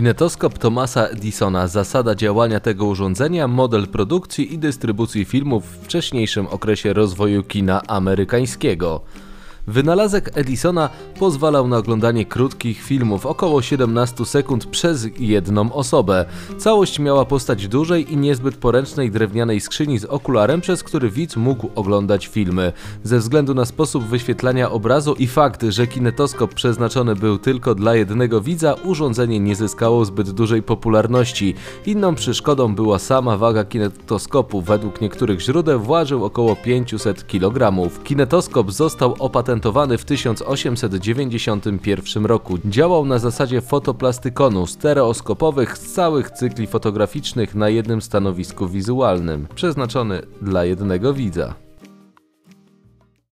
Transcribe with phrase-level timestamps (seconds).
[0.00, 6.92] Kinetoskop Thomasa Edisona, zasada działania tego urządzenia, model produkcji i dystrybucji filmów w wcześniejszym okresie
[6.92, 9.00] rozwoju kina amerykańskiego.
[9.66, 16.24] Wynalazek Edisona pozwalał na oglądanie krótkich filmów, około 17 sekund przez jedną osobę.
[16.58, 21.70] Całość miała postać dużej i niezbyt poręcznej drewnianej skrzyni z okularem, przez który widz mógł
[21.74, 22.72] oglądać filmy.
[23.04, 28.40] Ze względu na sposób wyświetlania obrazu i fakt, że kinetoskop przeznaczony był tylko dla jednego
[28.40, 31.54] widza, urządzenie nie zyskało zbyt dużej popularności.
[31.86, 34.60] Inną przeszkodą była sama waga kinetoskopu.
[34.60, 37.90] Według niektórych źródeł ważył około 500 kg.
[38.04, 39.49] Kinetoskop został opatentowany
[39.98, 42.58] w 1891 roku.
[42.64, 50.64] Działał na zasadzie fotoplastykonu stereoskopowych z całych cykli fotograficznych na jednym stanowisku wizualnym, przeznaczony dla
[50.64, 51.69] jednego widza.